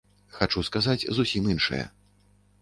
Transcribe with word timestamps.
Хачу 0.37 0.63
сказаць 0.69 1.07
зусім 1.19 1.51
іншае. 1.57 1.83